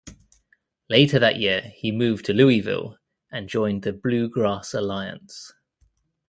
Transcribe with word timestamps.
Later 0.89 1.19
that 1.19 1.37
year, 1.39 1.61
he 1.75 1.91
moved 1.91 2.25
to 2.25 2.33
Louisville 2.33 2.97
and 3.31 3.47
joined 3.47 3.83
the 3.83 3.93
Bluegrass 3.93 4.73
Alliance. 4.73 5.53